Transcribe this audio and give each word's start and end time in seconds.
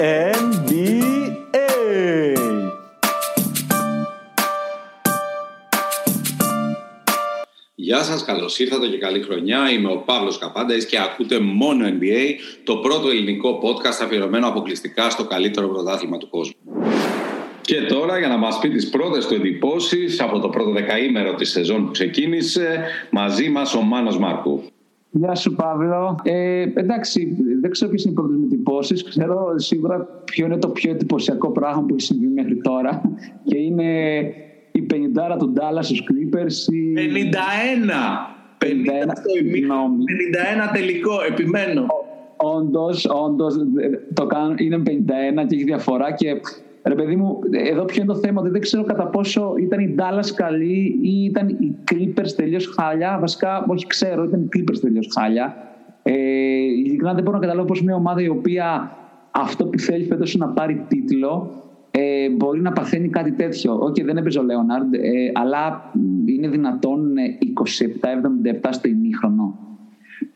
NBA. 0.00 1.60
Γεια 7.74 8.02
σας, 8.02 8.24
καλώς 8.24 8.58
ήρθατε 8.58 8.86
και 8.86 8.98
καλή 8.98 9.22
χρονιά. 9.22 9.70
Είμαι 9.70 9.92
ο 9.92 9.96
Παύλος 9.96 10.38
Καπάνταης 10.38 10.86
και 10.86 10.98
ακούτε 10.98 11.38
μόνο 11.38 11.86
NBA, 11.86 12.34
το 12.64 12.76
πρώτο 12.76 13.08
ελληνικό 13.08 13.60
podcast 13.62 14.02
αφιερωμένο 14.02 14.48
αποκλειστικά 14.48 15.10
στο 15.10 15.24
καλύτερο 15.24 15.68
πρωτάθλημα 15.68 16.18
του 16.18 16.28
κόσμου. 16.28 16.54
Και 17.60 17.80
τώρα 17.80 18.18
για 18.18 18.28
να 18.28 18.36
μας 18.36 18.58
πει 18.58 18.68
τις 18.68 18.88
πρώτες 18.88 19.26
του 19.26 19.34
εντυπώσεις 19.34 20.20
από 20.20 20.38
το 20.38 20.48
πρώτο 20.48 20.70
δεκαήμερο 20.70 21.34
της 21.34 21.50
σεζόν 21.50 21.84
που 21.84 21.90
ξεκίνησε, 21.90 22.84
μαζί 23.10 23.48
μας 23.48 23.74
ο 23.74 23.80
Μάνος 23.80 24.18
Μάρκου. 24.18 24.62
Γεια 25.12 25.34
σου 25.34 25.54
Παύλο. 25.54 26.18
Ε, 26.22 26.62
εντάξει, 26.74 27.36
δεν 27.60 27.70
ξέρω 27.70 27.90
ποιε 27.90 28.02
είναι 28.04 28.12
οι 28.12 28.14
πρώτε 28.14 28.34
μου 28.34 28.44
εντυπώσει. 28.44 29.04
Ξέρω 29.04 29.52
σίγουρα 29.56 29.98
ποιο 30.24 30.46
είναι 30.46 30.56
το 30.56 30.68
πιο 30.68 30.90
εντυπωσιακό 30.90 31.50
πράγμα 31.50 31.82
που 31.82 31.94
έχει 31.94 32.06
συμβεί 32.06 32.26
μέχρι 32.26 32.60
τώρα. 32.60 33.02
Και 33.44 33.58
είναι 33.58 34.18
η 34.72 34.86
50 34.90 34.94
του 35.38 35.50
Ντάλλα 35.50 35.82
στου 35.82 35.96
Clippers. 35.96 36.72
Η... 36.72 36.94
51! 36.94 36.98
51, 38.58 38.66
51 38.66 38.70
τελικό, 40.72 41.22
επιμένω. 41.28 41.86
Όντως, 42.36 43.06
όντως, 43.06 43.54
το 44.14 44.26
κάνουν, 44.26 44.56
είναι 44.58 44.82
51 44.86 44.90
και 45.46 45.54
έχει 45.54 45.64
διαφορά 45.64 46.12
και 46.12 46.40
Ρε 46.82 46.94
παιδί 46.94 47.16
μου, 47.16 47.38
εδώ 47.50 47.84
ποιο 47.84 48.02
είναι 48.02 48.12
το 48.12 48.18
θέμα, 48.18 48.40
ότι 48.40 48.50
δεν 48.50 48.60
ξέρω 48.60 48.84
κατά 48.84 49.06
πόσο 49.06 49.54
ήταν 49.58 49.80
η 49.80 49.94
Dallas 49.98 50.30
καλή 50.34 50.98
ή 51.02 51.24
ήταν 51.24 51.48
οι 51.48 51.74
Clippers 51.90 52.32
τελείως 52.36 52.66
χάλια. 52.66 53.18
Βασικά, 53.20 53.64
όχι 53.68 53.86
ξέρω, 53.86 54.24
ήταν 54.24 54.40
οι 54.40 54.48
Clippers 54.56 54.78
τελείως 54.80 55.08
χάλια. 55.18 55.56
Ε, 56.02 56.12
ειλικρινά 56.84 57.14
δεν 57.14 57.22
μπορώ 57.22 57.36
να 57.36 57.42
καταλάβω 57.42 57.66
πώς 57.66 57.82
μια 57.82 57.94
ομάδα 57.94 58.22
η 58.22 58.28
οποία 58.28 58.96
αυτό 59.30 59.66
που 59.66 59.78
θέλει 59.78 60.04
φέτος 60.04 60.34
είναι 60.34 60.44
να 60.44 60.52
πάρει 60.52 60.84
τίτλο 60.88 61.60
ε, 61.90 62.30
μπορεί 62.30 62.60
να 62.60 62.72
παθαίνει 62.72 63.08
κάτι 63.08 63.32
τέτοιο. 63.32 63.78
Όχι, 63.78 64.02
δεν 64.02 64.16
έπαιζε 64.16 64.38
ο 64.38 64.42
Λέοναρντ, 64.42 64.94
ε, 64.94 64.98
αλλά 65.34 65.92
είναι 66.26 66.48
δυνατόν 66.48 67.14
27-77 68.62 68.68
στο 68.70 68.88
ημίχρονο 68.88 69.39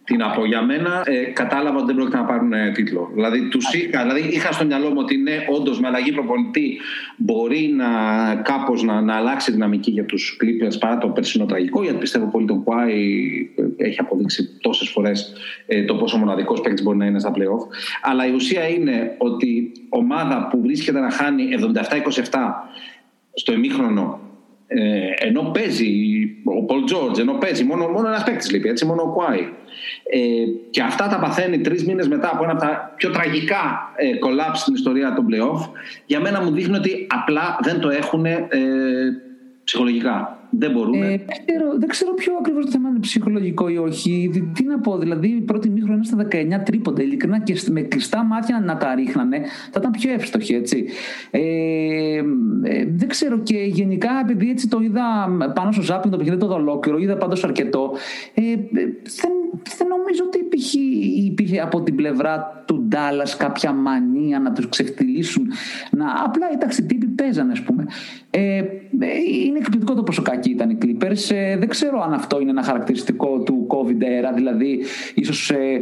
την 0.05 0.23
από 0.23 0.45
για 0.45 0.63
μένα, 0.63 1.03
ε, 1.05 1.23
κατάλαβα 1.23 1.77
ότι 1.77 1.87
δεν 1.87 1.95
πρόκειται 1.95 2.17
να 2.17 2.25
πάρουν 2.25 2.53
ε, 2.53 2.71
τίτλο. 2.71 3.11
Δηλαδή, 3.15 3.49
τους 3.49 3.75
είχα, 3.75 4.03
δηλαδή, 4.03 4.21
είχα 4.21 4.53
στο 4.53 4.65
μυαλό 4.65 4.89
μου 4.89 4.99
ότι 4.99 5.17
ναι, 5.17 5.33
όντως 5.51 5.81
με 5.81 5.87
αλλαγή 5.87 6.13
προπονητή 6.13 6.81
μπορεί 7.17 7.75
να 7.77 7.87
κάπως 8.35 8.83
να, 8.83 9.01
να 9.01 9.15
αλλάξει 9.17 9.51
η 9.51 9.55
δυναμική 9.55 9.91
για 9.91 10.05
τους 10.05 10.39
Clippers 10.43 10.79
παρά 10.81 10.99
το 10.99 11.09
περσινό 11.09 11.45
τραγικό. 11.47 11.83
Γιατί 11.83 11.99
πιστεύω 11.99 12.27
πολύ 12.27 12.47
τον 12.47 12.63
Κουάι 12.63 12.93
ε, 13.77 13.85
έχει 13.85 14.01
αποδείξει 14.01 14.59
τόσες 14.61 14.89
φορές 14.89 15.33
ε, 15.67 15.85
το 15.85 15.95
πόσο 15.95 16.19
μοναδικός 16.19 16.61
παίκτης 16.61 16.83
μπορεί 16.83 16.97
να 16.97 17.07
είναι 17.07 17.19
στα 17.19 17.31
playoff. 17.31 17.67
Αλλά 18.03 18.27
η 18.27 18.33
ουσία 18.33 18.69
είναι 18.69 19.15
ότι 19.19 19.73
ομάδα 19.89 20.49
που 20.51 20.61
βρίσκεται 20.61 21.01
να 21.01 21.11
χάνει 21.11 21.49
77-27 22.31 22.39
στο 23.35 23.53
ημίχρονο 23.53 24.21
ε, 24.67 25.27
ενώ 25.27 25.43
παίζει 25.43 25.91
ο 26.45 26.65
Πολ 26.65 26.85
Τζόρτζ, 26.85 27.19
ενώ 27.19 27.33
παίζει 27.33 27.65
μόνο, 27.65 27.89
μόνο 27.89 28.09
ένας 28.09 28.25
παίκτης 28.25 28.51
λείπει, 28.51 28.69
έτσι, 28.69 28.87
μόνο 28.87 29.03
ο 29.03 29.09
Κουάι. 29.13 29.49
Ε, 30.11 30.19
και 30.71 30.83
αυτά 30.83 31.09
τα 31.09 31.19
παθαίνει 31.19 31.61
τρεις 31.61 31.85
μήνες 31.85 32.09
μετά 32.09 32.31
από 32.33 32.43
ένα 32.43 32.53
από 32.53 32.61
τα 32.61 32.93
πιο 32.97 33.11
τραγικά 33.11 33.93
ε, 33.97 34.07
collapse 34.07 34.57
στην 34.57 34.75
ιστορία 34.75 35.13
των 35.15 35.27
playoff. 35.31 35.69
Για 36.07 36.21
μένα 36.21 36.43
μου 36.43 36.51
δείχνει 36.51 36.77
ότι 36.77 37.07
απλά 37.11 37.59
δεν 37.63 37.81
το 37.81 37.91
έχουν 37.91 38.25
ε, 38.27 38.49
ψυχολογικά. 39.65 40.39
Δεν 40.59 40.71
μπορούμε. 40.71 41.07
Ε, 41.07 41.09
δεν, 41.09 41.19
ξέρω, 41.47 41.79
δεν 41.79 41.89
ξέρω 41.89 42.15
ποιο 42.15 42.33
ακριβώς 42.39 42.65
το 42.65 42.71
θέμα 42.71 42.89
είναι 42.89 42.99
ψυχολογικό 42.99 43.69
ή 43.69 43.77
όχι. 43.77 44.31
Τι 44.55 44.65
να 44.65 44.79
πω, 44.79 44.99
δηλαδή 44.99 45.29
η 45.29 45.41
πρώτη 45.41 45.71
μήχρονη 45.71 46.07
στα 46.07 46.27
19 46.31 46.37
τρίποντα, 46.65 47.03
ειλικρινά 47.03 47.41
και 47.41 47.61
με 47.71 47.81
κλειστά 47.81 48.25
μάτια 48.25 48.63
να 48.65 48.77
τα 48.77 48.95
ρίχνανε, 48.95 49.41
θα 49.71 49.79
ήταν 49.81 49.91
πιο 49.91 50.13
εύστοχοι, 50.13 50.55
έτσι. 50.55 50.85
Ε, 51.31 51.41
ε, 52.63 52.85
δεν 52.89 53.09
ξέρω 53.09 53.39
και 53.39 53.57
γενικά, 53.57 54.11
επειδή 54.23 54.51
έτσι 54.51 54.69
το 54.69 54.81
είδα 54.81 55.03
πάνω 55.55 55.73
στο 55.73 55.83
ζάπινγκ 55.83 56.13
το 56.13 56.19
παιχνίδι 56.19 56.41
το 56.41 56.55
ολόκληρο, 56.55 56.99
είδα 56.99 57.17
πάντως 57.17 57.45
αρκετό. 57.45 57.93
Ε, 58.35 58.43
δεν, 59.21 59.33
δεν 59.77 59.87
νομίζω 59.87 60.25
ότι 60.27 60.39
υπήρχε, 60.39 60.79
υπήρχε 61.25 61.61
από 61.61 61.83
την 61.83 61.95
πλευρά 61.95 62.65
του 62.67 62.85
Ντάλλας 62.89 63.37
κάποια 63.37 63.73
μανία 63.73 64.39
να 64.39 64.53
τους 64.53 64.69
ξεφτυλίσουν. 64.69 65.47
Να, 65.91 66.07
απλά 66.25 66.47
εντάξει, 66.53 66.85
τύποι 66.85 67.07
παίζανε, 67.07 67.53
ας 67.53 67.63
πούμε. 67.63 67.87
Ε, 68.31 68.63
είναι 69.45 69.59
εκπληκτικό 69.59 69.95
το 69.95 70.03
πόσο 70.03 70.23
κακοί 70.23 70.51
ήταν 70.51 70.71
οι 70.71 70.79
Clippers. 70.83 71.35
Ε, 71.35 71.57
δεν 71.57 71.69
ξέρω 71.69 72.03
αν 72.03 72.13
αυτό 72.13 72.41
είναι 72.41 72.51
ένα 72.51 72.63
χαρακτηριστικό 72.63 73.39
του 73.39 73.67
COVID 73.71 74.03
era, 74.03 74.35
δηλαδή 74.35 74.81
ίσως 75.15 75.51
ε, 75.51 75.81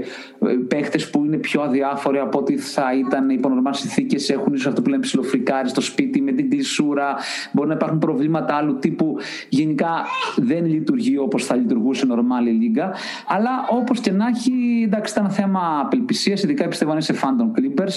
παίχτες 0.69 1.11
που 1.11 1.25
είναι 1.25 1.37
πιο 1.37 1.63
αδιάφοροι 1.63 2.19
από 2.19 2.39
ό,τι 2.39 2.57
θα 2.57 2.95
ήταν 2.95 3.31
υπό 3.31 3.49
νορμάλ 3.49 3.75
συνθήκες 3.75 4.31
έχουν 4.31 4.55
ίσως 4.55 4.67
αυτό 4.67 4.83
που 4.83 4.91
λένε 4.91 5.03
ψηλοφρικάρι 5.03 5.69
στο 5.69 5.81
σπίτι 5.81 6.21
με 6.21 6.33
την 6.33 6.51
κλεισούρα. 6.51 7.17
Μπορεί 7.53 7.69
να 7.69 7.75
υπάρχουν 7.75 7.99
προβλήματα 7.99 8.55
άλλου 8.55 8.79
τύπου. 8.79 9.17
Γενικά 9.49 9.91
δεν 10.37 10.67
λειτουργεί 10.67 11.19
όπως 11.19 11.45
θα 11.45 11.57
λειτουργούσε 11.57 12.07
νορμάλ 12.07 12.47
η 12.47 12.51
λίγα. 12.51 12.93
Αλλά 13.27 13.51
όπως 13.71 14.01
και 14.01 14.11
να 14.11 14.27
έχει, 14.27 14.83
εντάξει, 14.85 15.15
ήταν 15.19 15.31
θέμα 15.31 15.81
απελπισίας, 15.85 16.43
ειδικά 16.43 16.69
πιστεύω 16.69 16.91
αν 16.93 16.99
είσαι 16.99 17.15
fan 17.15 17.35
των 17.39 17.53
Clippers. 17.57 17.95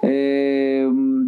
Ε, 0.00 0.10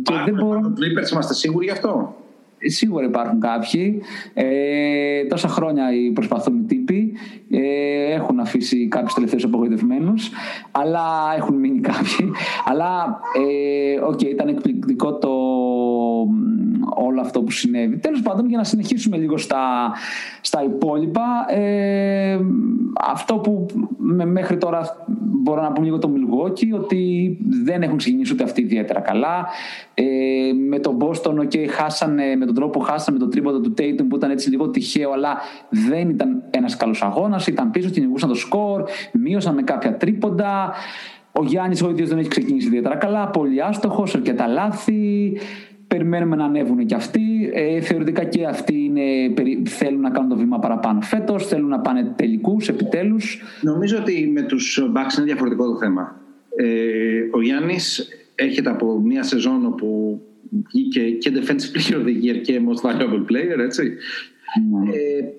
και 0.03 0.15
δεν 0.25 0.35
μπορώ... 0.35 0.61
Clippers 0.61 1.13
είμαστε 1.13 1.35
σίγουροι 1.35 1.65
γι' 1.65 1.73
αυτό; 1.73 2.17
Σίγουρα 2.67 3.05
υπάρχουν 3.05 3.41
κάποιοι. 3.41 4.03
Ε, 4.35 5.25
τόσα 5.25 5.49
χρόνια 5.49 5.85
προσπαθούν 6.15 6.57
οι 6.57 6.65
τύποι. 6.65 7.13
Ε, 7.51 8.13
έχουν 8.13 8.41
αφήσει 8.41 8.89
κάποιους 8.89 9.15
τελευταίους 9.15 9.45
απογοητευμένους, 9.45 10.31
αλλά 10.71 11.35
έχουν 11.37 11.55
μείνει 11.57 11.81
κάποιοι. 11.81 12.31
Αλλά, 12.65 13.21
ε, 13.39 14.29
ήταν 14.29 14.49
εκπληκτικό 14.49 15.19
το, 15.19 15.29
όλο 17.07 17.21
αυτό 17.21 17.43
που 17.43 17.51
συνέβη. 17.51 17.97
Τέλος 17.97 18.23
πάντων, 18.23 18.49
για 18.49 18.59
να 18.59 18.65
συνεχίσουμε 18.65 19.17
λίγο 19.17 19.37
στα, 19.37 19.93
στα 20.41 20.65
υπόλοιπα, 20.65 21.23
ε, 21.49 22.39
αυτό 23.01 23.35
που 23.35 23.67
μέχρι 24.25 24.57
τώρα 24.57 25.07
μπορώ 25.47 25.63
να 25.63 25.73
πω 25.73 25.83
λίγο 25.83 25.99
το 25.99 26.11
Milwaukee, 26.15 26.79
ότι 26.81 27.37
δεν 27.65 27.83
έχουν 27.83 27.97
ξεκινήσει 27.97 28.33
ούτε 28.33 28.45
αυτοί 28.45 28.61
ιδιαίτερα 28.61 29.01
καλά. 29.01 29.47
Ε, 29.95 30.05
με 30.69 30.79
τον 30.79 30.99
Boston, 31.01 31.39
okay, 31.39 31.67
χάσανε, 31.69 32.37
με 32.37 32.47
τον 32.47 32.55
τρόπο 32.55 32.79
που 32.79 32.85
χάσανε 32.85 33.19
με 33.19 33.23
τον 33.23 33.33
τρίποδο 33.33 33.61
του 33.61 33.75
Tatum 33.79 34.05
που 34.09 34.17
ήταν 34.17 34.31
έτσι 34.31 34.51
λίγο 34.51 34.69
τυχαίο, 34.69 35.11
αλλά 35.11 35.37
δεν 35.69 36.09
ήταν 36.09 36.43
ένας 36.51 36.77
καλός 36.77 37.03
αγώνας, 37.03 37.47
ήταν 37.47 37.71
πίσω, 37.71 37.89
κυνηγούσαν 37.89 38.29
το 38.29 38.35
σκορ, 38.35 38.85
μείωσαν 39.13 39.55
με 39.55 39.63
κάποια 39.63 39.97
τρίποντα. 39.97 40.73
Ο 41.33 41.45
Γιάννης 41.45 41.83
ο 41.83 41.91
ίδιος 41.91 42.09
δεν 42.09 42.19
έχει 42.19 42.29
ξεκινήσει 42.29 42.67
ιδιαίτερα 42.67 42.97
καλά, 42.97 43.29
πολύ 43.29 43.63
άστοχος, 43.63 44.15
αρκετά 44.15 44.47
λάθη. 44.47 45.33
Περιμένουμε 45.89 46.37
να 46.37 46.45
ανέβουν 46.45 46.87
και 46.87 46.95
αυτοί. 46.95 47.51
Ε, 47.53 47.81
θεωρητικά 47.81 48.25
και 48.25 48.45
αυτοί 48.45 48.85
είναι, 48.85 49.35
θέλουν 49.69 50.01
να 50.01 50.11
κάνουν 50.11 50.29
το 50.29 50.37
βήμα 50.37 50.59
παραπάνω 50.59 51.01
φέτος, 51.01 51.47
θέλουν 51.47 51.69
να 51.69 51.81
πάνε 51.81 52.13
τελικούς 52.17 52.69
επιτέλους. 52.69 53.43
Νομίζω 53.61 53.99
ότι 53.99 54.31
με 54.35 54.43
τους 54.43 54.83
Bucks 54.95 55.17
είναι 55.17 55.27
διαφορετικό 55.27 55.67
το 55.67 55.77
θέμα. 55.77 56.21
Ε, 56.57 56.67
ο 57.31 57.43
Γιάννης 57.43 58.09
έρχεται 58.35 58.71
από 58.71 59.01
μια 59.01 59.23
σεζόν 59.23 59.67
όπου 59.67 60.21
βγήκε 60.51 61.11
και 61.11 61.33
Defensive 61.35 61.77
Player 61.77 61.97
of 61.97 62.05
the 62.05 62.25
Year 62.25 62.41
και 62.43 62.61
Most 62.69 62.91
Valuable 62.91 63.31
Player, 63.31 63.59
έτσι. 63.59 63.83
Ναι. 64.71 64.91
Ε, 64.97 65.33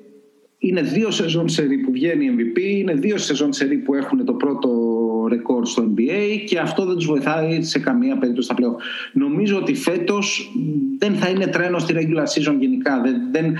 είναι 0.57 0.81
δύο 0.81 1.11
σεζόν 1.11 1.49
σερί 1.49 1.77
που 1.77 1.91
βγαίνει 1.91 2.35
MVP, 2.37 2.59
είναι 2.59 2.93
δύο 2.93 3.17
σεζόν 3.17 3.53
σερί 3.53 3.77
που 3.77 3.93
έχουν 3.93 4.25
το 4.25 4.33
πρώτο 4.33 4.69
ρεκόρ 5.27 5.65
στο 5.65 5.83
NBA 5.83 6.43
και 6.45 6.59
αυτό 6.59 6.85
δεν 6.85 6.95
τους 6.95 7.05
βοηθάει 7.05 7.61
σε 7.61 7.79
καμία 7.79 8.17
περίπτωση 8.17 8.47
στα 8.47 8.55
πλέον. 8.55 8.75
Νομίζω 9.13 9.57
ότι 9.57 9.73
φέτος 9.73 10.51
δεν 10.97 11.13
θα 11.15 11.29
είναι 11.29 11.47
τρένος 11.47 11.81
στη 11.81 11.93
regular 11.97 12.23
season 12.23 12.55
γενικά. 12.59 13.01
Δεν, 13.01 13.15
δεν, 13.31 13.57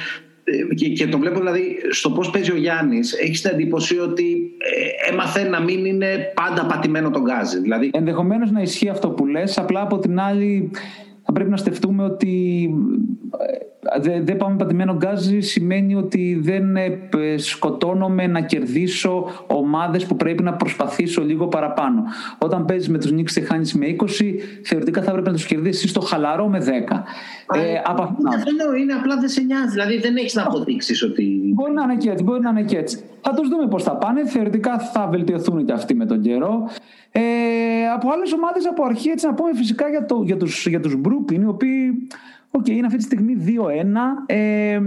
και, 0.76 0.90
και 0.90 1.08
το 1.08 1.18
βλέπω 1.18 1.40
δηλαδή 1.40 1.78
στο 1.90 2.12
πώς 2.12 2.30
παίζει 2.30 2.52
ο 2.52 2.56
Γιάννης 2.56 3.14
έχεις 3.14 3.42
την 3.42 3.52
εντύπωση 3.54 4.00
ότι 4.00 4.52
ε, 4.58 5.12
έμαθε 5.12 5.44
να 5.44 5.62
μην 5.62 5.86
είναι 5.86 6.32
πάντα 6.34 6.66
πατημένο 6.66 7.10
τον 7.10 7.22
γκάζι. 7.22 7.60
Δηλαδή... 7.60 7.90
Ενδεχομένως 7.94 8.52
να 8.52 8.62
ισχύει 8.62 8.90
αυτό 8.90 9.10
που 9.10 9.26
λες, 9.26 9.58
απλά 9.58 9.82
από 9.82 10.00
την 10.00 10.20
άλλη 10.20 10.72
θα 11.24 11.32
πρέπει 11.32 11.50
να 11.50 11.58
στεφτούμε 11.58 12.04
ότι 12.04 12.70
ε, 14.06 14.22
δεν 14.22 14.38
πάμε 14.38 14.56
πατημένο 14.56 14.96
γκάζι 14.96 15.40
σημαίνει 15.40 15.96
ότι 15.96 16.40
δεν 16.42 16.76
ε, 16.76 16.98
σκοτώνομαι 17.38 18.28
να 18.28 18.42
κερδίσω 18.42 19.30
ομάδες 19.48 20.06
που 20.06 20.16
πρέπει 20.16 20.44
να 20.44 20.54
προσπαθήσω 20.54 21.24
λίγο 21.24 21.48
παραπάνω. 21.48 22.04
Όταν 22.38 22.66
παίζεις 22.66 22.90
με 22.90 22.98
τους 22.98 23.12
Νίξ 23.12 23.34
και 23.34 23.42
χάνεις 23.42 23.74
με 23.74 23.96
20, 24.00 24.06
θεωρητικά 24.64 25.02
θα 25.02 25.12
πρέπει 25.12 25.28
να 25.28 25.34
τους 25.34 25.46
κερδίσεις 25.46 25.90
στο 25.90 26.02
χαλαρό 26.02 26.48
με 26.48 26.60
10. 26.60 27.04
Ε, 27.56 27.82
από... 27.86 28.02
Αυτό 28.28 28.76
είναι 28.76 28.94
απλά 28.94 29.18
δεν 29.20 29.30
σε 29.30 29.42
νοιάζει, 29.42 29.70
δηλαδή 29.72 29.98
δεν 29.98 30.16
έχεις 30.16 30.34
να 30.34 30.44
αποδείξεις 30.44 31.04
ότι... 31.04 31.52
Μπορεί 31.54 31.74
να 31.74 31.84
είναι 31.84 31.96
και 31.96 32.10
έτσι, 32.10 32.24
μπορεί 32.24 32.42
να 32.42 32.50
είναι 32.50 32.64
και 32.64 32.78
έτσι. 32.78 33.04
Θα 33.22 33.34
τους 33.34 33.50
δούμε 33.50 33.68
πώς 33.68 33.84
θα 33.84 33.96
πάνε, 33.96 34.28
θεωρητικά 34.28 34.80
θα 34.80 35.08
βελτιωθούν 35.12 35.66
και 35.66 35.72
αυτοί 35.72 35.96
με 35.96 36.06
τον 36.06 36.22
καιρό. 36.22 36.70
Ε, 37.12 37.22
από 37.94 38.12
άλλες 38.12 38.34
ομάδες 38.34 38.68
από 38.68 38.84
αρχή, 38.84 39.10
έτσι 39.10 39.26
να 39.26 39.34
πούμε 39.34 39.52
φυσικά 39.56 39.90
για, 39.90 40.06
το, 40.06 40.22
για, 40.26 40.38
τους, 40.38 40.68
για 40.68 40.80
τους 40.80 40.96
Brooklyn, 41.04 41.42
οι 41.42 41.46
οποίοι 41.46 42.08
okay, 42.52 42.70
είναι 42.70 42.86
αυτή 42.86 42.98
τη 42.98 43.04
στιγμή 43.04 43.38
2-1. 43.46 44.26
Ε, 44.26 44.80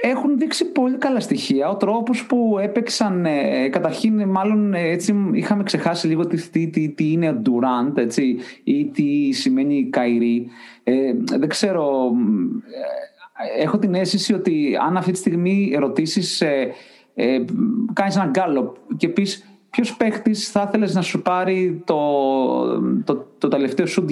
έχουν 0.00 0.38
δείξει 0.38 0.64
πολύ 0.72 0.96
καλά 0.96 1.20
στοιχεία. 1.20 1.68
Ο 1.68 1.76
τρόπος 1.76 2.26
που 2.26 2.58
έπαιξαν, 2.60 3.26
ε, 3.26 3.68
καταρχήν 3.68 4.28
μάλλον 4.28 4.74
ε, 4.74 4.80
έτσι 4.80 5.30
είχαμε 5.32 5.62
ξεχάσει 5.62 6.06
λίγο 6.06 6.26
τι, 6.26 6.48
τι, 6.68 6.88
τι 6.88 7.12
είναι 7.12 7.28
ο 7.28 7.42
Durant 7.44 7.96
έτσι, 7.96 8.36
ή 8.64 8.86
τι 8.86 9.32
σημαίνει 9.32 9.88
Καϊρή. 9.90 10.48
Ε, 10.84 11.12
δεν 11.38 11.48
ξέρω, 11.48 12.12
ε, 13.58 13.62
έχω 13.62 13.78
την 13.78 13.94
αίσθηση 13.94 14.34
ότι 14.34 14.76
αν 14.86 14.96
αυτή 14.96 15.12
τη 15.12 15.18
στιγμή 15.18 15.70
ερωτήσεις, 15.74 16.40
ε, 16.40 16.72
ε, 17.14 17.44
κάνεις 17.92 18.16
ένα 18.16 18.26
γκάλο 18.26 18.76
και 18.96 19.08
πεις 19.08 19.51
ποιος 19.72 19.96
παίχτης 19.96 20.50
θα 20.50 20.64
ήθελες 20.68 20.94
να 20.94 21.02
σου 21.02 21.22
πάρει 21.22 21.82
το, 21.84 22.00
το, 23.04 23.26
το 23.38 23.48
τελευταίο 23.48 23.86
σου 23.86 24.04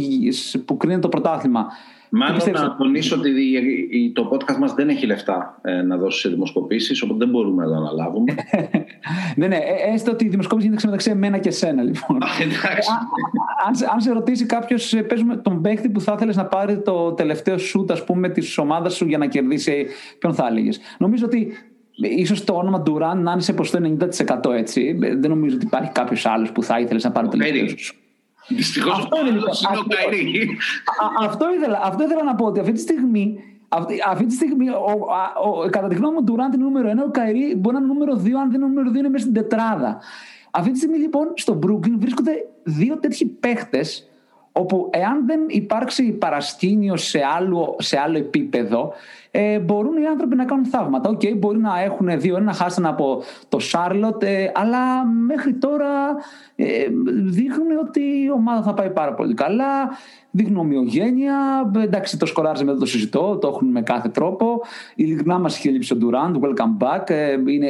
που 0.65 0.77
κρίνει 0.77 0.99
το 0.99 1.09
πρωτάθλημα; 1.09 1.67
Μάλλον 2.13 2.39
να 2.53 2.77
τονίσω 2.77 3.17
ότι 3.17 4.13
το 4.15 4.31
podcast 4.33 4.57
μας 4.57 4.75
δεν 4.75 4.89
έχει 4.89 5.07
λεφτά 5.07 5.61
ε, 5.63 5.83
να 5.83 5.97
δώσει 5.97 6.21
σε 6.21 6.29
δημοσκοπήσεις, 6.29 7.03
οπότε 7.03 7.25
δεν 7.25 7.29
μπορούμε 7.29 7.65
να 7.65 7.71
το 7.71 7.77
αναλάβουμε. 7.77 8.35
ναι, 9.37 9.47
ναι, 9.47 9.57
ε, 9.57 9.93
έστω 9.95 10.11
ότι 10.11 10.25
η 10.25 10.29
δημοσκόπηση 10.29 10.67
γίνεται 10.67 10.87
μεταξύ 10.87 11.11
εμένα 11.11 11.39
και 11.39 11.49
εσένα, 11.49 11.83
λοιπόν. 11.83 12.19
αν, 13.67 13.91
αν 13.93 14.01
σε 14.01 14.13
ρωτήσει 14.13 14.47
κάποιος, 14.47 14.93
ε, 14.93 15.03
παίζουμε 15.03 15.37
τον 15.37 15.63
παίχτη 15.63 15.89
που 15.91 16.01
θα 16.01 16.13
ήθελε 16.17 16.33
να 16.33 16.45
πάρει 16.45 16.83
το 16.83 17.13
τελευταίο 17.13 17.59
σουτ, 17.59 17.91
ας 17.91 18.05
πούμε, 18.05 18.29
της 18.29 18.59
ομάδας 18.59 18.95
σου 18.95 19.07
για 19.07 19.19
να 19.19 19.27
κερδίσει, 19.27 19.87
ποιον 20.19 20.35
θα 20.35 20.47
έλεγες; 20.47 20.81
Νομίζω 20.99 21.25
ότι 21.25 21.53
ίσως 22.09 22.45
το 22.45 22.53
όνομα 22.53 22.81
Ντουράν 22.81 23.23
να 23.23 23.33
είναι 23.33 23.41
σε 23.41 23.53
ποσοστό 23.53 23.97
90% 24.45 24.53
έτσι. 24.53 24.99
Δεν 24.99 25.31
νομίζω 25.31 25.57
ότι 25.57 25.67
υπάρχει 25.67 25.91
κάποιος 25.91 26.27
άλλος 26.27 26.53
που 26.53 26.63
θα 26.63 26.81
ήθελες 26.81 27.05
να 27.05 27.11
πάρει 27.11 27.29
το 27.29 27.37
τελευταίο 27.37 27.79
σου. 27.79 27.95
Δυστυχώς 28.49 28.99
αυτό 28.99 29.21
είναι 29.21 29.31
λοιπόν. 29.31 29.55
Αυτό, 31.21 31.47
ήθελα, 31.55 31.81
αυτό 31.83 32.05
ήθελα 32.05 32.25
να 32.25 32.35
πω 32.35 32.47
ότι 32.47 32.61
αυτή 32.61 32.73
τη 32.73 32.81
στιγμή 32.81 33.39
αυτή, 33.73 33.95
αυτή 34.07 34.27
τη 34.27 34.35
στιγμή, 34.35 34.69
ο, 34.69 34.75
ο, 35.45 35.51
ο, 35.51 35.69
κατά 35.69 35.89
τη 35.89 35.95
γνώμη 35.95 36.15
μου, 36.15 36.25
του 36.25 36.37
Ραντ 36.37 36.55
είναι 36.55 36.65
νούμερο 36.65 36.91
1, 36.91 37.07
ο 37.07 37.11
Καϊρή 37.11 37.55
μπορεί 37.57 37.77
να 37.77 37.83
είναι 37.83 37.93
νούμερο 37.93 38.13
2, 38.13 38.31
αν 38.43 38.51
δεν 38.51 38.61
είναι 38.61 38.69
νούμερο 38.69 38.91
2, 38.91 38.95
είναι 38.95 39.09
μέσα 39.09 39.23
στην 39.23 39.35
τετράδα. 39.35 40.01
Αυτή 40.51 40.71
τη 40.71 40.77
στιγμή, 40.77 40.99
λοιπόν, 40.99 41.33
στο 41.35 41.59
Brooklyn 41.67 41.95
βρίσκονται 41.99 42.33
δύο 42.63 42.99
τέτοιοι 42.99 43.27
παίχτες, 43.27 44.09
όπου 44.53 44.91
εάν 44.93 45.27
δεν 45.27 45.41
υπάρξει 45.47 46.13
παρασκήνιο 46.13 46.97
σε 46.97 47.21
άλλο, 47.37 47.77
σε 47.79 47.99
άλλο 47.99 48.19
επίπεδο, 48.19 48.93
ε, 49.31 49.59
μπορούν 49.59 49.97
οι 50.03 50.07
άνθρωποι 50.07 50.37
να 50.37 50.45
κάνουν 50.45 50.67
θαύματα. 50.67 51.11
Ok, 51.11 51.21
okay, 51.21 51.37
μπορεί 51.39 51.59
να 51.59 51.81
έχουν 51.81 52.21
δύο, 52.21 52.37
ένα 52.37 52.53
χάσαν 52.53 52.87
από 52.87 53.23
το 53.49 53.59
Σάρλοτ, 53.59 54.23
ε, 54.23 54.53
αλλά 54.55 55.05
μέχρι 55.05 55.55
τώρα 55.55 55.89
ε, 56.57 56.87
δείχνουν 57.25 57.79
ότι 57.79 58.01
η 58.01 58.31
ομάδα 58.31 58.63
θα 58.63 58.75
πάει 58.75 58.91
πάρα 58.91 59.15
πολύ 59.15 59.35
καλά 59.35 59.91
δείχνουν 60.31 60.57
ομοιογένεια. 60.57 61.71
Εντάξει, 61.83 62.19
το 62.19 62.27
σκοράρισμα 62.27 62.71
δεν 62.71 62.81
το 62.81 62.87
συζητώ, 62.87 63.39
το 63.41 63.49
έχουν 63.49 63.69
με 63.69 63.83
κάθε 63.83 64.09
τρόπο. 64.09 64.61
Ειλικρινά 64.95 65.39
μας 65.39 65.59
είχε 65.59 65.71
λείψει 65.71 65.93
ο 65.93 65.97
Ντουράντ, 65.97 66.37
welcome 66.37 66.85
back. 66.85 67.11
Ε, 67.11 67.37
είναι, 67.47 67.69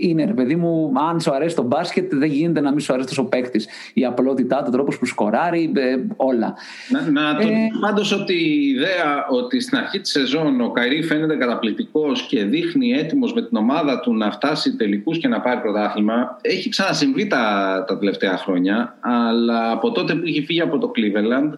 είναι 0.00 0.24
ρε 0.24 0.32
παιδί 0.32 0.56
μου, 0.56 0.92
αν 1.10 1.20
σου 1.20 1.34
αρέσει 1.34 1.56
το 1.56 1.62
μπάσκετ, 1.62 2.14
δεν 2.14 2.28
γίνεται 2.30 2.60
να 2.60 2.70
μην 2.70 2.80
σου 2.80 2.92
αρέσει 2.92 3.08
τόσο 3.08 3.24
παίκτης. 3.24 3.68
Η 3.94 4.04
απλότητά, 4.04 4.64
ο 4.66 4.70
τρόπος 4.70 4.98
που 4.98 5.06
σκοράρει, 5.06 5.72
ε, 5.74 5.96
όλα. 6.16 6.54
Να, 6.88 7.10
να 7.10 7.36
το 7.36 7.48
ε, 7.48 7.54
πάντως 7.80 8.12
ότι 8.12 8.34
η 8.34 8.68
ιδέα 8.68 9.26
ότι 9.30 9.60
στην 9.60 9.78
αρχή 9.78 10.00
της 10.00 10.10
σεζόν 10.10 10.60
ο 10.60 10.70
Καϊρή 10.70 11.02
φαίνεται 11.02 11.36
καταπληκτικός 11.36 12.22
και 12.22 12.44
δείχνει 12.44 12.90
έτοιμος 12.90 13.34
με 13.34 13.42
την 13.42 13.56
ομάδα 13.56 14.00
του 14.00 14.14
να 14.14 14.30
φτάσει 14.30 14.76
τελικούς 14.76 15.18
και 15.18 15.28
να 15.28 15.40
πάρει 15.40 15.60
πρωτάθλημα, 15.60 16.38
έχει 16.40 16.68
ξανασυμβεί 16.68 17.26
τα, 17.26 17.84
τα 17.86 17.98
τελευταία 17.98 18.36
χρόνια. 18.36 18.96
Αλλά 19.00 19.70
από 19.70 19.92
τότε 19.92 20.14
που 20.14 20.26
είχε 20.26 20.42
φύγει 20.42 20.60
από 20.60 20.78
το 20.78 20.90
Cleveland, 20.96 21.52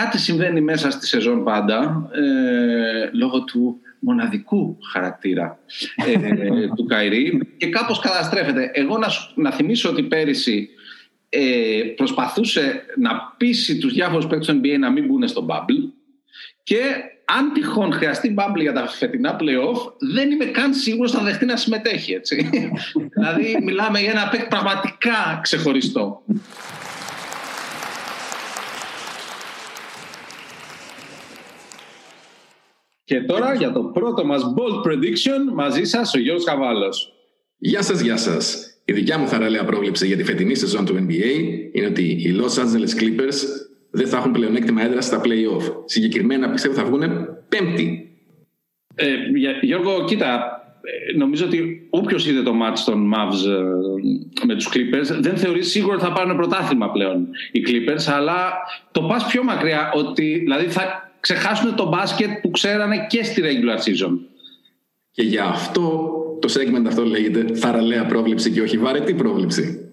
Κάτι 0.00 0.18
συμβαίνει 0.18 0.60
μέσα 0.60 0.90
στη 0.90 1.06
σεζόν 1.06 1.44
πάντα 1.44 2.10
ε, 2.12 3.10
λόγω 3.12 3.44
του 3.44 3.80
μοναδικού 3.98 4.78
χαρακτήρα 4.92 5.58
ε, 6.06 6.66
του 6.76 6.84
Καϊρή 6.84 7.54
και 7.56 7.68
κάπως 7.68 7.98
καταστρέφεται. 7.98 8.70
Εγώ 8.74 8.98
να, 8.98 9.08
να 9.34 9.52
θυμίσω 9.52 9.88
ότι 9.90 10.02
πέρυσι 10.02 10.68
ε, 11.28 11.80
προσπαθούσε 11.96 12.84
να 12.96 13.34
πείσει 13.36 13.78
τους 13.78 13.92
διάφορους 13.92 14.26
παίκτες 14.26 14.46
του 14.46 14.60
NBA 14.62 14.78
να 14.78 14.90
μην 14.90 15.06
μπουν 15.06 15.28
στο 15.28 15.46
bubble 15.48 15.90
και 16.62 16.80
αν 17.24 17.52
τυχόν 17.52 17.92
χρειαστεί 17.92 18.34
bubble 18.38 18.60
για 18.60 18.72
τα 18.72 18.88
φετινά 18.88 19.36
playoff 19.40 19.92
δεν 19.98 20.30
είμαι 20.30 20.44
καν 20.44 20.74
σίγουρος 20.74 21.12
θα 21.12 21.22
δεχτεί 21.22 21.44
να 21.44 21.56
συμμετέχει. 21.56 22.12
Έτσι. 22.12 22.50
δηλαδή 23.14 23.58
μιλάμε 23.62 24.00
για 24.00 24.10
ένα 24.10 24.28
παίκτη 24.28 24.46
πραγματικά 24.48 25.38
ξεχωριστό. 25.42 26.22
Και 33.06 33.20
τώρα 33.20 33.54
για 33.54 33.72
το 33.72 33.82
πρώτο 33.82 34.24
μας 34.24 34.42
bold 34.56 34.86
prediction 34.86 35.52
μαζί 35.54 35.84
σας 35.84 36.14
ο 36.14 36.18
Γιώργος 36.18 36.44
Καβάλος. 36.44 37.12
Γεια 37.58 37.82
σας, 37.82 38.00
γεια 38.00 38.16
σας. 38.16 38.70
Η 38.84 38.92
δικιά 38.92 39.18
μου 39.18 39.28
θαραλέα 39.28 39.64
πρόβλεψη 39.64 40.06
για 40.06 40.16
τη 40.16 40.24
φετινή 40.24 40.54
σεζόν 40.54 40.84
του 40.84 40.94
NBA 40.94 41.34
είναι 41.72 41.86
ότι 41.86 42.02
οι 42.02 42.40
Los 42.40 42.62
Angeles 42.62 43.02
Clippers 43.02 43.38
δεν 43.90 44.06
θα 44.06 44.16
έχουν 44.16 44.32
πλεονέκτημα 44.32 44.82
έδρα 44.82 45.00
στα 45.00 45.20
play-off. 45.24 45.82
Συγκεκριμένα 45.84 46.50
πιστεύω 46.50 46.74
θα 46.74 46.84
βγουν 46.84 47.02
πέμπτη. 47.48 48.10
Ε, 48.94 49.06
Γιώργο, 49.60 50.04
κοίτα, 50.04 50.60
ε, 50.82 51.16
νομίζω 51.16 51.46
ότι 51.46 51.86
όποιος 51.90 52.26
είδε 52.26 52.42
το 52.42 52.52
match 52.62 52.78
των 52.84 53.12
Mavs 53.14 53.50
ε, 53.50 54.46
με 54.46 54.54
τους 54.54 54.68
Clippers 54.74 55.18
δεν 55.20 55.36
θεωρεί 55.36 55.62
σίγουρα 55.62 55.94
ότι 55.94 56.04
θα 56.04 56.12
πάρουν 56.12 56.36
πρωτάθλημα 56.36 56.90
πλέον 56.90 57.28
οι 57.52 57.62
Clippers 57.66 58.12
αλλά 58.16 58.52
το 58.92 59.02
πας 59.02 59.26
πιο 59.26 59.42
μακριά 59.42 59.92
ότι 59.94 60.38
δηλαδή 60.38 60.66
θα 60.66 61.05
ξεχάσουν 61.26 61.74
το 61.74 61.88
μπάσκετ 61.88 62.30
που 62.42 62.50
ξέρανε 62.50 63.06
και 63.08 63.24
στη 63.24 63.42
regular 63.44 63.78
season. 63.78 64.12
Και 65.10 65.22
γι' 65.22 65.38
αυτό 65.38 66.10
το 66.40 66.54
segment 66.54 66.86
αυτό 66.86 67.04
λέγεται 67.04 67.54
θαραλέα 67.54 68.06
πρόβλεψη 68.06 68.50
και 68.50 68.60
όχι 68.60 68.78
βαρετή 68.78 69.14
πρόβλεψη. 69.14 69.90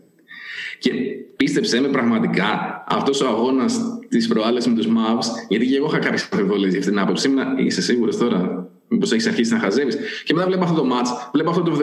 Και 0.80 0.92
πίστεψέ 1.36 1.82
με 1.82 1.88
πραγματικά 1.88 2.84
αυτός 2.88 3.22
ο 3.22 3.28
αγώνας 3.28 3.80
της 4.10 4.28
προάλλες 4.28 4.68
με 4.68 4.76
τους 4.76 4.88
Mavs, 4.88 5.26
γιατί 5.48 5.68
και 5.68 5.76
εγώ 5.76 5.86
είχα 5.86 6.00
κάποιες 6.00 6.30
αμφιβολίες 6.32 6.70
για 6.70 6.80
αυτήν 6.80 6.94
την 6.94 7.04
άποψη. 7.04 7.34
Είσαι 7.58 7.82
σίγουρος 7.82 8.18
τώρα, 8.18 8.70
μήπως 8.88 9.12
έχεις 9.12 9.28
αρχίσει 9.28 9.54
να 9.54 9.60
χαζεύεις. 9.60 9.98
Και 10.24 10.34
μετά 10.34 10.48
βλέπω 10.48 10.64
αυτό 10.64 10.82
το 10.82 10.88
match, 10.92 11.30
βλέπω 11.34 11.50
αυτό 11.50 11.62
το 11.62 11.72
77-27. 11.72 11.78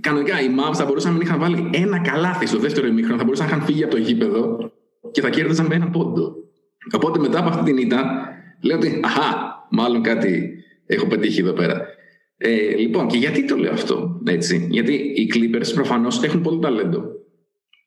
Κανονικά 0.00 0.40
οι 0.40 0.48
Mavs 0.58 0.74
θα 0.74 0.84
μπορούσαν 0.84 1.10
να 1.12 1.16
μην 1.16 1.26
είχαν 1.26 1.38
βάλει 1.38 1.70
ένα 1.72 1.98
καλάθι 1.98 2.46
στο 2.46 2.58
δεύτερο 2.58 2.86
ημίχρονο, 2.86 3.18
θα 3.18 3.24
μπορούσαν 3.24 3.46
να 3.46 3.52
είχαν 3.52 3.66
φύγει 3.66 3.82
από 3.82 3.94
το 3.94 4.00
γήπεδο 4.00 4.70
και 5.10 5.20
θα 5.20 5.30
κέρδιζαν 5.30 5.66
με 5.66 5.74
ένα 5.74 5.90
πόντο. 5.90 6.49
Οπότε 6.92 7.18
μετά 7.18 7.38
από 7.38 7.48
αυτή 7.48 7.64
την 7.64 7.76
ήττα, 7.76 8.28
λέω 8.60 8.76
ότι 8.76 9.00
αχα, 9.04 9.66
μάλλον 9.70 10.02
κάτι 10.02 10.54
έχω 10.86 11.06
πετύχει 11.06 11.40
εδώ 11.40 11.52
πέρα. 11.52 11.86
Ε, 12.36 12.76
λοιπόν, 12.76 13.06
και 13.06 13.16
γιατί 13.16 13.44
το 13.44 13.56
λέω 13.56 13.72
αυτό, 13.72 14.20
έτσι; 14.26 14.66
Γιατί 14.70 14.92
οι 14.92 15.30
Clippers 15.34 15.74
προφανώς 15.74 16.22
έχουν 16.22 16.40
πολύ 16.40 16.58
ταλέντο. 16.60 17.02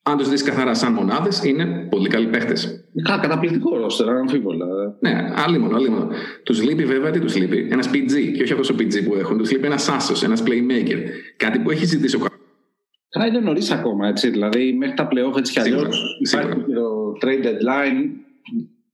Αν 0.06 0.16
τους 0.16 0.28
δεις 0.28 0.42
καθαρά 0.42 0.74
σαν 0.74 0.92
μονάδες, 0.92 1.44
είναι 1.44 1.86
πολύ 1.90 2.08
καλοί 2.08 2.26
παίχτες. 2.26 2.88
Καταπληκτικό 3.02 3.76
ρόστερ, 3.76 4.08
αμφίβολα. 4.08 4.66
Ναι, 5.00 5.32
άλλη 5.34 5.58
μόνο, 5.58 5.76
άλλη 5.76 5.88
μόνο. 5.88 6.08
Τους 6.42 6.62
λείπει 6.62 6.84
βέβαια, 6.84 7.10
τι 7.10 7.20
τους 7.20 7.36
λείπει; 7.36 7.68
Ένας 7.70 7.88
PG, 7.88 8.32
και 8.36 8.42
όχι 8.42 8.52
αυτός 8.52 8.70
ο 8.70 8.74
PG 8.78 9.04
που 9.04 9.14
έχουν. 9.14 9.38
Τους 9.38 9.52
λείπει 9.52 9.66
ένας 9.66 9.88
άσο, 9.88 10.24
ένας 10.24 10.42
playmaker. 10.46 10.98
Κάτι 11.36 11.58
που 11.58 11.70
έχει 11.70 11.84
ζητήσει 11.84 12.16
ο 12.16 12.20
Καλά, 13.08 13.26
είναι 13.26 13.40
νωρίς 13.40 13.70
ακόμα, 13.70 14.08
έτσι. 14.08 14.30
Δηλαδή, 14.30 14.72
μέχρι 14.72 14.94
τα 14.94 15.08
playoff 15.10 15.36
έτσι 15.36 15.52
κι 15.52 15.60
αλλιώς. 15.60 16.18
Υπάρχει 16.32 16.60
το 16.60 17.12
trade 17.22 17.44
deadline 17.44 18.00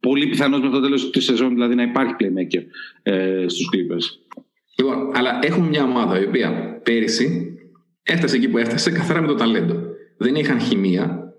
πολύ 0.01 0.27
πιθανός 0.27 0.61
με 0.61 0.69
το 0.69 0.81
τέλος 0.81 1.11
της 1.11 1.25
σεζόν 1.25 1.49
δηλαδή 1.49 1.75
να 1.75 1.83
υπάρχει 1.83 2.15
playmaker 2.19 2.63
ε, 3.03 3.45
στους 3.49 3.69
Clippers. 3.73 4.35
Λοιπόν, 4.79 5.11
αλλά 5.15 5.39
έχουμε 5.43 5.69
μια 5.69 5.85
ομάδα 5.85 6.21
η 6.21 6.25
οποία 6.25 6.81
πέρυσι 6.83 7.55
έφτασε 8.03 8.37
εκεί 8.37 8.49
που 8.49 8.59
έφτασε 8.59 8.91
καθαρά 8.91 9.21
με 9.21 9.27
το 9.27 9.35
ταλέντο. 9.35 9.81
Δεν 10.17 10.35
είχαν 10.35 10.61
χημεία, 10.61 11.35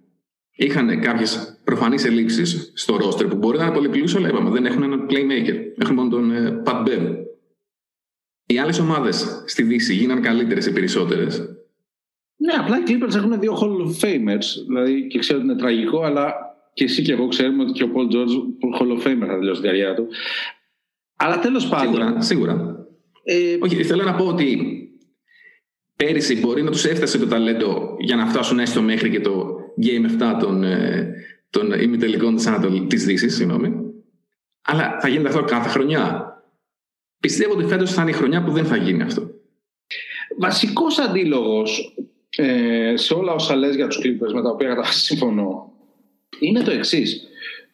είχαν 0.56 1.02
κάποιες 1.02 1.60
προφανείς 1.64 2.06
ελλείψεις 2.06 2.72
στο 2.76 2.98
ρόστερ 2.98 3.28
που 3.28 3.36
μπορεί 3.36 3.58
να 3.58 3.66
είναι 3.66 3.74
πολύ 3.74 3.90
πλούσιο, 3.90 4.20
αλλά 4.20 4.28
είπαμε 4.28 4.50
δεν 4.50 4.66
έχουν 4.66 4.84
έναν 4.84 5.08
playmaker. 5.10 5.56
Έχουν 5.78 5.96
μόνο 5.96 6.10
τον 6.10 6.32
ε, 6.32 6.62
Pat 6.66 6.88
Bev. 6.88 7.16
Οι 8.46 8.58
άλλες 8.60 8.80
ομάδες 8.80 9.44
στη 9.46 9.64
Δύση 9.64 9.94
γίναν 9.94 10.22
καλύτερες 10.22 10.66
ή 10.66 10.74
περισσότερες; 10.74 11.38
Ναι, 12.36 12.54
απλά 12.60 12.78
οι 12.78 12.84
Clippers 12.88 13.16
έχουν 13.16 13.40
δύο 13.40 13.58
Hall 13.62 13.88
of 13.88 14.06
Famers. 14.06 14.46
Δηλαδή 14.68 15.08
και 15.08 15.20
ξέρω 15.20 15.40
ότι 15.40 15.48
είναι 15.48 15.58
τραγικό, 15.58 16.04
αλλά 16.04 16.51
και 16.74 16.84
εσύ 16.84 17.02
και 17.02 17.12
εγώ 17.12 17.28
ξέρουμε 17.28 17.64
ότι 17.64 17.72
και 17.72 17.84
ο 17.84 17.90
Πολ 17.90 18.08
Τζόρτζ 18.08 18.34
χολοφέιμερ 18.76 19.28
θα 19.30 19.38
τελειώσει 19.38 19.62
την 19.62 19.70
καριέρα 19.70 19.94
του. 19.94 20.08
Αλλά 21.16 21.40
τέλος 21.40 21.68
πάντων. 21.68 21.94
Σίγουρα. 21.94 22.22
σίγουρα. 22.22 22.86
Ε, 23.24 23.58
Όχι, 23.62 23.84
θέλω 23.84 24.04
να 24.04 24.16
πω 24.16 24.26
ότι 24.26 24.58
πέρυσι 25.96 26.40
μπορεί 26.40 26.64
να 26.64 26.72
τους 26.72 26.86
έφτασε 26.86 27.18
το 27.18 27.28
ταλέντο 27.28 27.96
για 28.00 28.16
να 28.16 28.26
φτάσουν 28.26 28.60
έστω 28.60 28.82
μέχρι 28.82 29.10
και 29.10 29.20
το 29.20 29.56
Game 29.82 30.22
7 30.22 30.38
των, 30.40 30.64
ε, 30.64 31.14
των 31.50 31.72
ημιτελικών 31.72 32.36
της 32.88 33.06
Δύσης. 33.06 33.36
Συγγνώμη. 33.36 33.74
Αλλά 34.62 34.98
θα 35.02 35.08
γίνεται 35.08 35.28
αυτό 35.28 35.44
κάθε 35.44 35.70
χρονιά. 35.70 36.26
Πιστεύω 37.20 37.54
ότι 37.54 37.66
φέτος 37.66 37.94
θα 37.94 38.02
είναι 38.02 38.12
η 38.12 38.14
χρονιά 38.14 38.44
που 38.44 38.52
δεν 38.52 38.66
θα 38.66 38.76
γίνει 38.76 39.04
αυτό. 39.04 39.30
Βασικός 40.38 41.00
αντίλογος 41.00 41.96
ε, 42.38 42.94
σε 42.96 43.14
όλα 43.14 43.34
όσα 43.34 43.56
λες 43.56 43.76
για 43.76 43.88
τους 43.88 44.00
Clippers 44.04 44.34
με 44.34 44.42
τα 44.42 44.50
οποία 44.50 44.84
συμφωνώ 44.84 45.72
είναι 46.40 46.62
το 46.62 46.72
εξής. 46.72 47.28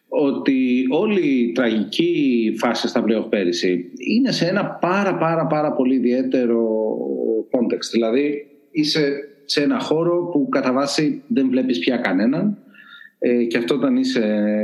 ότι 0.08 0.86
όλη 0.90 1.20
η 1.20 1.52
τραγική 1.52 2.54
φάση 2.58 2.88
στα 2.88 3.04
playoff 3.06 3.26
πέρυσι 3.28 3.90
είναι 3.96 4.32
σε 4.32 4.46
ένα 4.46 4.64
πάρα 4.64 5.16
πάρα 5.16 5.46
πάρα 5.46 5.72
πολύ 5.72 5.94
ιδιαίτερο 5.94 6.66
context. 7.50 7.90
Δηλαδή 7.92 8.46
είσαι 8.70 9.28
σε 9.44 9.62
ένα 9.62 9.80
χώρο 9.80 10.28
που 10.32 10.48
κατά 10.48 10.72
βάση 10.72 11.22
δεν 11.26 11.48
βλέπεις 11.48 11.78
πια 11.78 11.96
κανέναν 11.96 12.58
ε, 13.18 13.44
και 13.44 13.58
αυτό 13.58 13.74
όταν 13.74 13.96
είσαι 13.96 14.22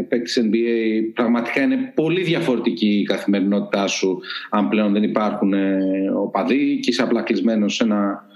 παίκτης 0.08 0.42
NBA 0.44 1.00
πραγματικά 1.14 1.62
είναι 1.62 1.92
πολύ 1.94 2.22
διαφορετική 2.22 2.98
η 2.98 3.02
καθημερινότητά 3.02 3.86
σου 3.86 4.20
αν 4.50 4.68
πλέον 4.68 4.92
δεν 4.92 5.02
υπάρχουν 5.02 5.52
ε, 5.52 5.78
οπαδοί 6.16 6.78
και 6.82 6.90
είσαι 6.90 7.02
απλά 7.02 7.22
κλεισμένος 7.22 7.74
σε 7.74 7.84
ένα, 7.84 8.26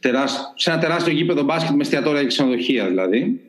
τεράστιο, 0.00 0.44
σε 0.54 0.70
ένα 0.70 0.78
τεράστιο 0.78 1.12
γήπεδο 1.12 1.42
μπάσκετ 1.42 1.74
με 1.74 1.80
εστιατόρια 1.80 2.20
και 2.20 2.26
ξενοδοχεία 2.26 2.88
δηλαδή 2.88 3.40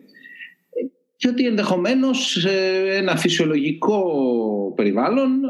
και 1.20 1.28
ότι 1.28 1.46
ενδεχομένως 1.46 2.32
σε 2.32 2.50
ένα 2.88 3.16
φυσιολογικό 3.18 4.04
περιβάλλον 4.76 5.42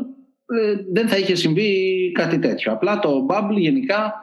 ε, 0.45 0.75
δεν 0.91 1.07
θα 1.07 1.17
είχε 1.17 1.35
συμβεί 1.35 2.11
κάτι 2.13 2.39
τέτοιο. 2.39 2.71
Απλά 2.71 2.99
το 2.99 3.25
bubble 3.29 3.57
γενικά 3.57 4.13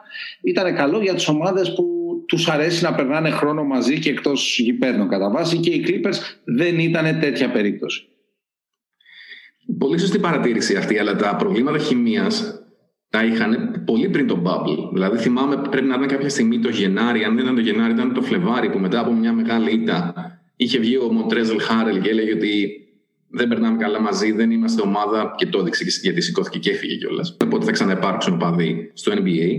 ήταν 0.41 0.75
καλό 0.75 1.01
για 1.01 1.13
τις 1.13 1.27
ομάδες 1.27 1.73
που 1.73 1.85
τους 2.27 2.47
αρέσει 2.47 2.83
να 2.83 2.95
περνάνε 2.95 3.29
χρόνο 3.29 3.63
μαζί 3.63 3.99
και 3.99 4.09
εκτός 4.09 4.59
γηπέδων 4.59 5.09
κατά 5.09 5.29
βάση 5.29 5.57
και 5.57 5.69
οι 5.69 5.85
Clippers 5.87 6.17
δεν 6.43 6.79
ήταν 6.79 7.19
τέτοια 7.19 7.51
περίπτωση. 7.51 8.07
Πολύ 9.77 9.99
σωστή 9.99 10.19
παρατήρηση 10.19 10.75
αυτή, 10.75 10.99
αλλά 10.99 11.15
τα 11.15 11.35
προβλήματα 11.35 11.77
χημίας 11.77 12.61
τα 13.09 13.23
είχαν 13.23 13.83
πολύ 13.85 14.09
πριν 14.09 14.27
το 14.27 14.41
bubble. 14.45 14.89
Δηλαδή 14.93 15.17
θυμάμαι 15.17 15.61
πρέπει 15.69 15.87
να 15.87 15.95
ήταν 15.95 16.07
κάποια 16.07 16.29
στιγμή 16.29 16.59
το 16.59 16.69
Γενάρη, 16.69 17.23
αν 17.23 17.35
δεν 17.35 17.43
ήταν 17.43 17.55
το 17.55 17.61
Γενάρη 17.61 17.93
ήταν 17.93 18.13
το 18.13 18.21
Φλεβάρι 18.21 18.69
που 18.69 18.79
μετά 18.79 18.99
από 18.99 19.11
μια 19.11 19.33
μεγάλη 19.33 19.71
ήττα 19.71 20.13
είχε 20.57 20.79
βγει 20.79 20.97
ο 20.97 21.11
Μοντρέζελ 21.11 21.61
Χάρελ 21.61 22.01
και 22.01 22.09
έλεγε 22.09 22.33
ότι 22.33 22.81
δεν 23.29 23.47
περνάμε 23.47 23.77
καλά 23.77 24.01
μαζί, 24.01 24.31
δεν 24.31 24.51
είμαστε 24.51 24.81
ομάδα 24.81 25.33
και 25.37 25.45
το 25.45 25.59
έδειξε 25.59 25.85
γιατί 26.01 26.21
σηκώθηκε 26.21 26.59
και 26.59 26.69
έφυγε 26.69 26.95
κιόλας. 26.95 27.37
Οπότε 27.43 27.65
θα 27.65 27.71
ξαναυπάρξουν 27.71 28.37
παδί 28.37 28.91
στο 28.93 29.11
NBA. 29.15 29.49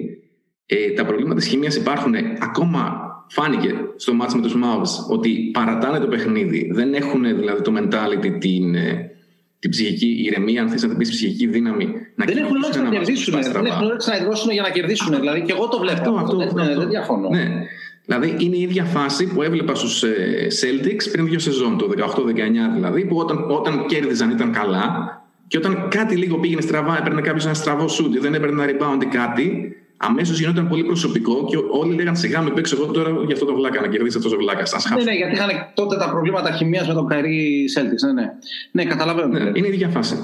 Ε, 0.66 0.90
τα 0.90 1.04
προβλήματα 1.04 1.38
της 1.38 1.48
χημίας 1.48 1.76
υπάρχουν 1.76 2.14
ακόμα. 2.38 3.06
Φάνηκε 3.30 3.74
στο 3.96 4.14
μάτς 4.14 4.34
με 4.34 4.42
τους 4.42 4.54
Mavs 4.54 5.10
ότι 5.10 5.50
παρατάνε 5.52 5.98
το 5.98 6.06
παιχνίδι. 6.06 6.70
Δεν 6.72 6.94
έχουν 6.94 7.22
δηλαδή 7.22 7.62
το 7.62 7.72
mentality, 7.76 8.38
την, 8.40 8.74
ε, 8.74 9.10
την 9.58 9.70
ψυχική 9.70 10.22
ηρεμία, 10.24 10.62
αν 10.62 10.68
θες 10.68 10.82
να 10.82 10.88
την 10.88 10.98
πεις 10.98 11.10
ψυχική 11.10 11.46
δύναμη. 11.46 11.88
Να 12.14 12.24
δεν 12.24 12.36
έχουν 12.36 12.56
όρεξη 12.56 12.82
να 12.82 12.90
κερδίσουν. 12.90 13.42
Δεν 13.42 13.66
έχουν 13.66 13.86
όρεξη 13.86 14.08
να 14.08 14.16
εκδώσουν 14.16 14.50
για 14.50 14.62
να 14.62 14.70
κερδίσουν. 14.70 15.20
Δηλαδή 15.20 15.42
και 15.42 15.52
εγώ 15.52 15.68
το 15.68 15.78
βλέπω. 15.78 16.00
Αυτό, 16.00 16.14
αυτό, 16.14 16.36
αυτό, 16.36 16.60
αυτό. 16.60 16.80
Δεν 16.80 16.88
διαφωνώ. 16.88 17.28
Ναι. 17.28 17.66
Δηλαδή 18.08 18.36
είναι 18.38 18.56
η 18.56 18.60
ίδια 18.60 18.84
φάση 18.84 19.26
που 19.26 19.42
έβλεπα 19.42 19.74
στους 19.74 20.02
ε, 20.02 20.46
Celtics 20.60 21.10
πριν 21.12 21.26
δύο 21.26 21.38
σεζόν, 21.38 21.78
το 21.78 21.88
18-19 21.96 22.04
δηλαδή, 22.74 23.04
που 23.04 23.16
όταν, 23.16 23.50
όταν 23.50 23.86
κέρδιζαν 23.86 24.30
ήταν 24.30 24.52
καλά 24.52 25.12
και 25.48 25.58
όταν 25.58 25.88
κάτι 25.88 26.16
λίγο 26.16 26.38
πήγαινε 26.38 26.60
στραβά, 26.60 26.98
έπαιρνε 26.98 27.20
κάποιος 27.20 27.44
ένα 27.44 27.54
στραβό 27.54 27.88
σουτ 27.88 28.14
ή 28.14 28.18
δεν 28.18 28.34
έπαιρνε 28.34 28.62
ένα 28.62 28.72
rebound 28.72 29.02
ή 29.02 29.06
κάτι, 29.06 29.76
αμέσως 29.96 30.40
γινόταν 30.40 30.68
πολύ 30.68 30.84
προσωπικό 30.84 31.44
και 31.48 31.56
όλοι 31.70 31.94
λέγανε 31.94 32.16
σιγά 32.16 32.42
με 32.42 32.50
παίξω 32.50 32.76
εγώ 32.80 32.92
τώρα 32.92 33.10
για 33.10 33.34
αυτό 33.34 33.44
το 33.46 33.54
βλάκα, 33.54 33.80
να 33.80 33.88
κερδίσει 33.88 34.16
αυτός 34.16 34.32
το 34.32 34.38
βλάκας. 34.38 34.90
Ναι, 34.96 35.02
ναι, 35.02 35.12
γιατί 35.12 35.32
είχαν 35.32 35.48
τότε 35.74 35.96
τα 35.96 36.10
προβλήματα 36.10 36.52
χημίας 36.52 36.86
με 36.88 36.94
τον 36.94 37.06
Καρύ 37.06 37.64
Celtics. 37.76 38.06
Ναι, 38.06 38.12
ναι. 38.12 38.32
ναι 38.70 38.84
καταλαβαίνω. 38.84 39.38
Ναι, 39.38 39.50
είναι 39.54 39.66
η 39.66 39.72
ίδια 39.72 39.88
φάση. 39.88 40.16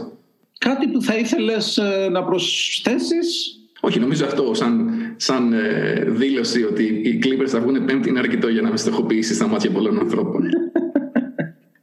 Κάτι 0.59 0.89
που 0.89 1.03
θα 1.03 1.17
ήθελες 1.17 1.77
ε, 1.77 2.09
να 2.11 2.25
προσθέσεις; 2.25 3.59
Όχι, 3.81 3.99
νομίζω 3.99 4.25
αυτό 4.25 4.55
σαν, 4.55 4.84
σαν 5.17 5.53
ε, 5.53 6.05
δήλωση 6.09 6.65
ότι 6.65 6.83
οι 6.83 7.21
Clippers 7.25 7.49
θα 7.49 7.61
βγουν 7.61 7.85
πέμπτη 7.85 8.09
είναι 8.09 8.19
αρκετό 8.19 8.49
για 8.49 8.63
να 8.63 8.71
με 8.71 8.77
στοχοποιήσει 8.77 9.35
στα 9.35 9.47
μάτια 9.47 9.71
πολλών 9.71 9.99
ανθρώπων. 9.99 10.43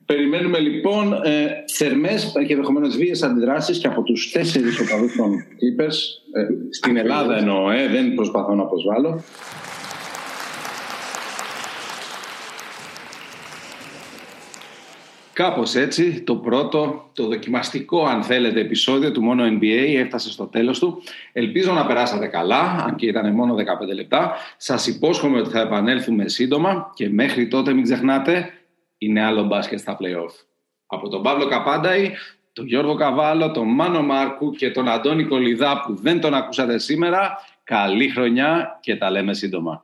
Περιμένουμε 0.06 0.60
λοιπόν 0.60 1.14
ε, 1.14 1.48
θερμές 1.74 2.34
και 2.48 2.54
ενδεχομένως 2.54 2.98
βίαιες 2.98 3.24
αντιδράσεις 3.24 3.78
και 3.78 3.88
από 3.88 4.02
τους 4.02 4.32
τέσσερις 4.32 4.80
οπαδούς 4.80 5.16
των 5.16 5.32
Clippers. 5.32 5.98
Ε, 6.34 6.48
στην 6.70 6.98
Ελλάδα 6.98 7.38
εννοώ, 7.38 7.72
ε, 7.72 7.88
δεν 7.88 8.14
προσπαθώ 8.14 8.56
να 8.56 8.66
προσβάλλω. 8.66 9.22
Κάπως 15.34 15.76
έτσι 15.76 16.22
το 16.22 16.36
πρώτο, 16.36 17.10
το 17.14 17.28
δοκιμαστικό 17.28 18.06
αν 18.06 18.24
θέλετε 18.24 18.60
επεισόδιο 18.60 19.12
του 19.12 19.22
μόνο 19.22 19.44
NBA 19.46 19.96
έφτασε 19.98 20.32
στο 20.32 20.46
τέλος 20.46 20.80
του. 20.80 21.02
Ελπίζω 21.32 21.74
να 21.74 21.86
περάσατε 21.86 22.28
καλά, 22.28 22.60
αν 22.60 22.96
και 22.96 23.06
ήταν 23.06 23.34
μόνο 23.34 23.56
15 23.56 23.94
λεπτά. 23.94 24.36
Σας 24.58 24.88
υπόσχομαι 24.88 25.40
ότι 25.40 25.50
θα 25.50 25.60
επανέλθουμε 25.60 26.28
σύντομα 26.28 26.92
και 26.94 27.10
μέχρι 27.10 27.48
τότε 27.48 27.74
μην 27.74 27.84
ξεχνάτε, 27.84 28.50
είναι 28.98 29.24
άλλο 29.24 29.44
μπάσκετ 29.44 29.80
στα 29.80 29.98
play-off. 30.00 30.46
Από 30.86 31.10
τον 31.10 31.22
Παύλο 31.22 31.48
Καπάνταη, 31.48 32.12
τον 32.54 32.68
Γιώργο 32.68 32.96
Καβάλο, 32.96 33.52
τον 33.52 33.68
Μάνο 33.68 34.02
Μάρκου 34.02 34.52
και 34.52 34.72
τον 34.72 34.88
Αντώνη 34.90 35.24
Κολιδά 35.24 35.82
που 35.82 35.96
δεν 35.96 36.22
τον 36.22 36.34
ακούσατε 36.34 36.78
σήμερα, 36.78 37.38
καλή 37.64 38.10
χρονιά 38.10 38.80
και 38.82 38.96
τα 38.96 39.10
λέμε 39.12 39.34
σύντομα. 39.34 39.84